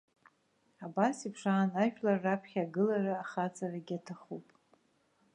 Абас 0.85 1.17
еиԥш 1.23 1.41
аан 1.51 1.69
ажәлар 1.83 2.17
раԥхьа 2.25 2.61
агылара 2.65 3.13
ахаҵарагьы 3.23 3.95
аҭахуп. 3.97 4.45